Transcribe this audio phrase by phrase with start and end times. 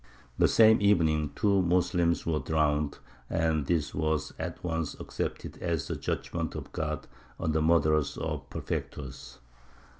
[0.39, 2.97] The same evening two Moslems were drowned,
[3.29, 7.05] and this was at once accepted as the judgment of God
[7.39, 9.37] on the murderers of Perfectus.